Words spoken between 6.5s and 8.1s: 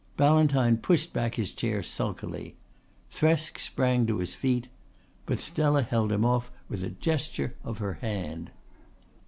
with a gesture of her